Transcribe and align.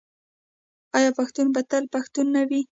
آیا 0.97 1.09
پښتون 1.19 1.47
به 1.55 1.61
تل 1.69 1.83
پښتون 1.93 2.25
نه 2.35 2.41
وي؟ 2.49 2.61